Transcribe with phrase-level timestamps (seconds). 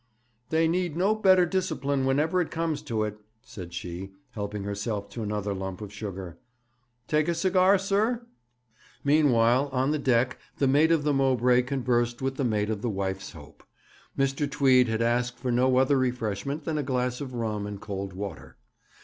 [0.49, 5.21] 'They need no better discipline whenever it comes to it,' said she, helping herself to
[5.21, 6.39] another lump of sugar.
[7.07, 8.25] 'Take a cigar, sir?'
[9.03, 13.33] Meanwhile, on deck the mate of the Mowbray conversed with the mate of the Wife's
[13.33, 13.63] Hope.
[14.17, 14.49] Mr.
[14.49, 18.57] Tweed had asked for no other refreshment than a glass of rum and cold water.